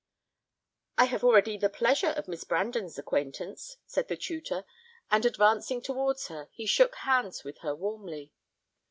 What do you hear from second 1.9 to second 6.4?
of Miss Brandon's acquaintance," said the tutor; and advancing towards